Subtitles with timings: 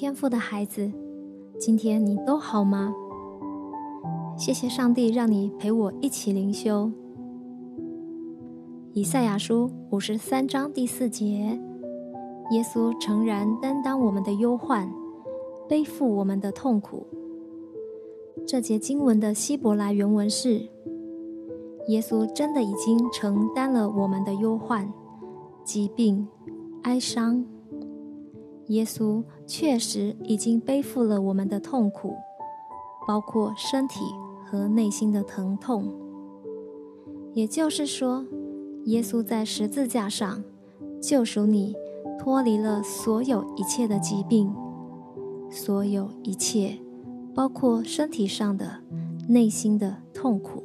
[0.00, 0.90] 天赋的孩子，
[1.58, 2.94] 今天你都好吗？
[4.34, 6.90] 谢谢上帝让你陪我一起灵修。
[8.94, 11.60] 以赛亚书五十三章第四节，
[12.50, 14.90] 耶稣诚然担当我们的忧患，
[15.68, 17.06] 背负我们的痛苦。
[18.46, 20.66] 这节经文的希伯来原文是：
[21.88, 24.90] 耶稣真的已经承担了我们的忧患、
[25.62, 26.26] 疾病、
[26.84, 27.44] 哀伤。
[28.70, 32.14] 耶稣确实已经背负了我们的痛苦，
[33.06, 33.98] 包括身体
[34.46, 35.92] 和内心的疼痛。
[37.34, 38.24] 也就是说，
[38.84, 40.44] 耶稣在十字架上
[41.02, 41.74] 救赎你，
[42.16, 44.54] 脱离了所有一切的疾病，
[45.50, 46.78] 所有一切，
[47.34, 48.84] 包括身体上的、
[49.28, 50.62] 内心的痛苦。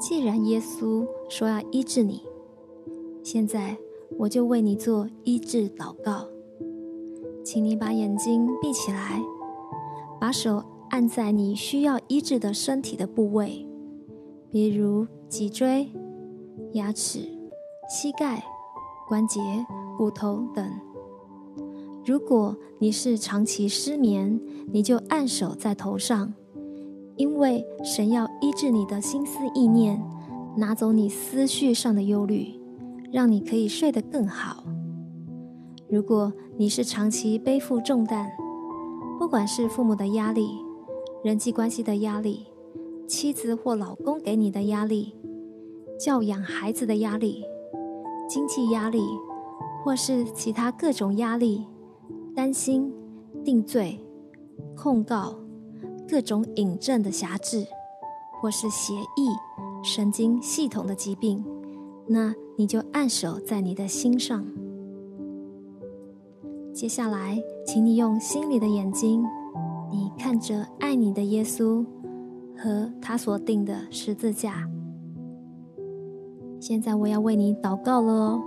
[0.00, 2.22] 既然耶稣说要医治你，
[3.22, 3.76] 现在。
[4.18, 6.26] 我就为你做医治祷告，
[7.44, 9.20] 请你把眼睛闭起来，
[10.18, 13.66] 把手按在你需要医治的身体的部位，
[14.50, 15.88] 比如脊椎、
[16.72, 17.28] 牙齿、
[17.90, 18.42] 膝盖、
[19.06, 19.40] 关节、
[19.98, 20.66] 骨头等。
[22.04, 24.40] 如果你是长期失眠，
[24.72, 26.32] 你就按手在头上，
[27.16, 30.02] 因为神要医治你的心思意念，
[30.56, 32.54] 拿走你思绪上的忧虑。
[33.16, 34.62] 让你可以睡得更好。
[35.88, 38.28] 如果你是长期背负重担，
[39.18, 40.50] 不管是父母的压力、
[41.24, 42.46] 人际关系的压力、
[43.08, 45.16] 妻子或老公给你的压力、
[45.98, 47.42] 教养孩子的压力、
[48.28, 49.02] 经济压力，
[49.82, 51.64] 或是其他各种压力、
[52.34, 52.92] 担心、
[53.42, 53.98] 定罪、
[54.76, 55.34] 控告、
[56.06, 57.66] 各种隐症的辖制，
[58.42, 59.30] 或是协议、
[59.82, 61.42] 神经系统的疾病。
[62.06, 64.44] 那你就按手在你的心上。
[66.72, 69.24] 接下来，请你用心里的眼睛，
[69.90, 71.84] 你看着爱你的耶稣
[72.56, 74.68] 和他所定的十字架。
[76.58, 78.42] 现在我要为你祷告了哦。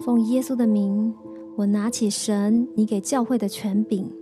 [0.00, 1.14] 奉耶稣的名，
[1.56, 4.12] 我拿起神你给教会的权柄。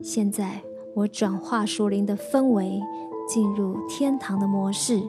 [0.00, 0.62] 现在
[0.94, 2.80] 我转化属灵的氛围，
[3.28, 5.02] 进入天堂的模式。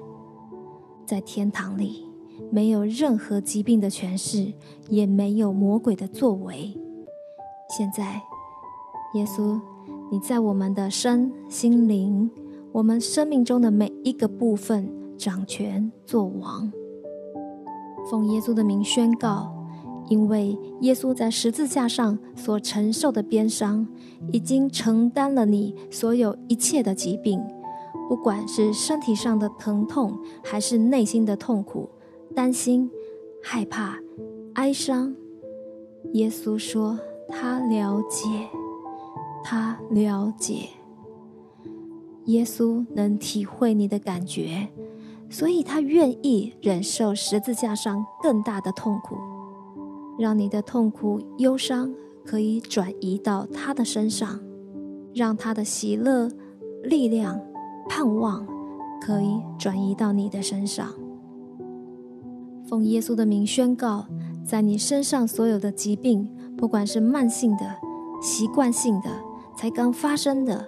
[1.06, 2.06] 在天堂里，
[2.52, 4.54] 没有任何疾病的诠释，
[4.90, 6.76] 也没有魔鬼的作为。
[7.78, 8.22] 现在，
[9.16, 9.60] 耶稣，
[10.12, 12.30] 你在我们的身心灵，
[12.72, 16.72] 我们生命中的每一个部分掌权作王。
[18.10, 19.52] 奉耶稣的名宣告，
[20.10, 23.88] 因为耶稣在十字架上所承受的鞭伤，
[24.32, 27.42] 已经承担了你所有一切的疾病。
[28.08, 31.90] 不管是身体上的疼痛，还是内心的痛苦、
[32.36, 32.92] 担心、
[33.42, 33.98] 害怕、
[34.54, 35.16] 哀伤，
[36.14, 38.28] 耶稣说他了解，
[39.44, 40.70] 他了解。
[42.26, 44.68] 耶稣能体会你的感觉，
[45.30, 49.16] 所以他愿意忍受十字架上更大的痛苦，
[50.20, 51.94] 让你的痛苦、忧伤
[52.26, 54.40] 可以转移到他的身上，
[55.14, 56.30] 让他的喜乐、
[56.84, 57.40] 力量。
[57.88, 58.44] 盼望
[59.00, 60.92] 可以转移到你的身上。
[62.68, 64.06] 奉耶稣的名宣告，
[64.44, 66.28] 在你身上所有的疾病，
[66.58, 67.76] 不管是慢性的、
[68.22, 69.10] 习惯性的、
[69.56, 70.68] 才刚发生的，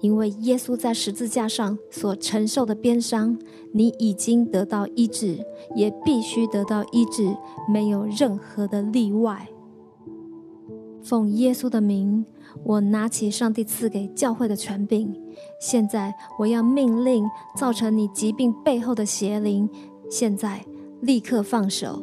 [0.00, 3.36] 因为耶稣在十字架上所承受的鞭伤，
[3.72, 7.36] 你已经得到医治，也必须得到医治，
[7.68, 9.48] 没有任何的例外。
[11.02, 12.24] 奉耶稣的名。
[12.64, 15.14] 我拿起上帝赐给教会的权柄，
[15.60, 17.24] 现在我要命令
[17.54, 19.68] 造成你疾病背后的邪灵，
[20.10, 20.64] 现在
[21.00, 22.02] 立刻放手，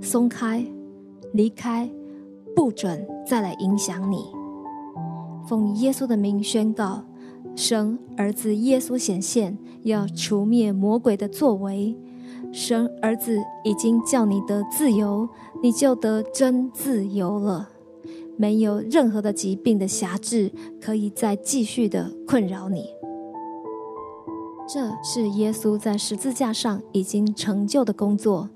[0.00, 0.64] 松开，
[1.32, 1.88] 离开，
[2.54, 4.24] 不准再来影响你。
[5.46, 7.04] 奉耶稣的名宣告，
[7.54, 11.96] 神儿子耶稣显现，要除灭魔鬼的作为。
[12.52, 15.28] 神儿子已经叫你得自由，
[15.62, 17.70] 你就得真自由了。
[18.36, 20.50] 没有任何的疾病的辖制
[20.80, 22.86] 可以再继续的困扰你。
[24.66, 28.48] 这是耶稣在十字架上已经成就的工作，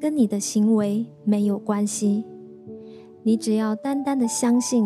[0.00, 2.24] 跟你的行为没有关系。
[3.22, 4.84] 你只要单单的相信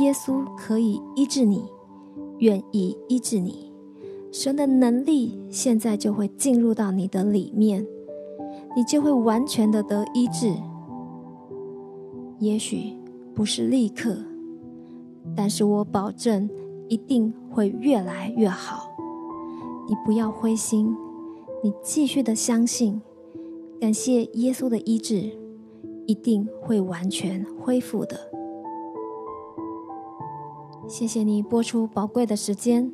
[0.00, 1.64] 耶稣可以医治你，
[2.38, 3.72] 愿意医治你，
[4.30, 7.86] 神的能力现在就会进入到你的里面，
[8.76, 10.52] 你就会完全的得医治。
[12.38, 12.98] 也许。
[13.34, 14.16] 不是立刻，
[15.34, 16.48] 但是我保证
[16.88, 18.88] 一定会越来越好。
[19.86, 20.96] 你不要灰心，
[21.62, 23.00] 你继续的相信，
[23.80, 25.30] 感谢耶稣的医治，
[26.06, 28.18] 一定会完全恢复的。
[30.88, 32.90] 谢谢你播出宝贵的时间，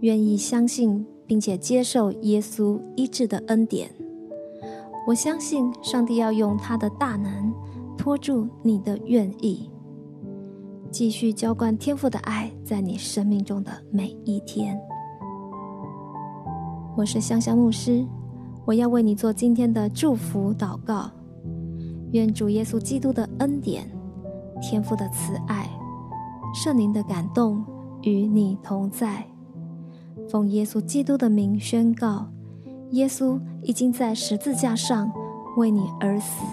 [0.00, 3.90] 愿意相信并且接受耶稣医治的恩典。
[5.06, 7.52] 我相信上帝要用他的大能
[7.96, 9.70] 托住你的愿意，
[10.90, 14.78] 继续浇灌天赋的爱在你生命中的每一天。
[16.96, 18.06] 我是香香牧师，
[18.64, 21.10] 我要为你做今天的祝福祷告。
[22.12, 23.86] 愿主耶稣基督的恩典、
[24.62, 25.68] 天父的慈爱、
[26.54, 27.62] 圣灵的感动
[28.00, 29.22] 与你同在。
[30.26, 32.28] 奉耶稣基督的名宣告：
[32.92, 35.12] 耶稣已经在十字架上
[35.58, 36.46] 为你而死，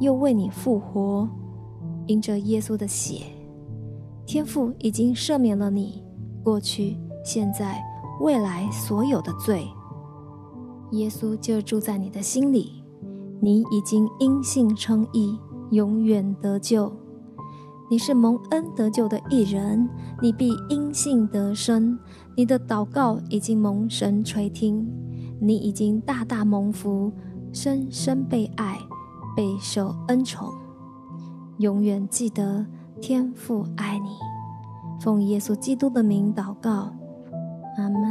[0.00, 1.26] 又为你复活。
[2.06, 3.22] 因着耶稣的血，
[4.26, 6.04] 天父已经赦免了你
[6.44, 7.82] 过去、现在、
[8.20, 9.66] 未来所有的罪。
[10.92, 12.82] 耶稣就住在你的心里。
[13.40, 15.38] 你已经因信称义，
[15.70, 16.92] 永远得救。
[17.90, 19.88] 你是蒙恩得救的一人，
[20.20, 21.98] 你必因信得生。
[22.36, 24.86] 你的祷告已经蒙神垂听，
[25.40, 27.12] 你已经大大蒙福，
[27.52, 28.78] 深深被爱，
[29.36, 30.48] 备受恩宠。
[31.58, 32.66] 永远记得
[33.00, 34.10] 天父爱你。
[35.00, 36.92] 奉耶稣基督的名祷告，
[37.78, 38.07] 阿门。